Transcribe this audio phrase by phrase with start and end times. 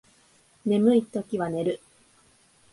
[0.65, 1.79] 眠いときは寝る